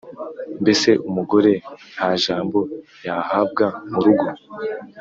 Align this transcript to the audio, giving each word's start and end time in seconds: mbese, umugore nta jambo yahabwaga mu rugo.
mbese, 0.61 0.89
umugore 1.07 1.51
nta 1.93 2.09
jambo 2.23 2.59
yahabwaga 3.07 3.65
mu 3.91 3.99
rugo. 4.05 4.27